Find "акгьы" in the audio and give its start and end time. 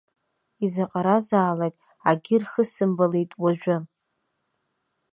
2.09-2.37